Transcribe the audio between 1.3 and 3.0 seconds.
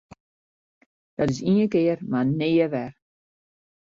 is ien kear mar nea wer!